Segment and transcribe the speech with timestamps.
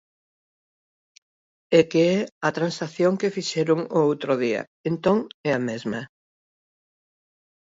[1.79, 2.17] É que é
[2.47, 5.17] a transacción que fixeron o outro día, entón
[5.49, 6.01] é a mesma.